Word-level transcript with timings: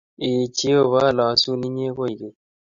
Ee 0.27 0.45
Jehova 0.57 0.99
alosun 1.09 1.61
inye 1.67 1.87
koigeny 1.97 2.37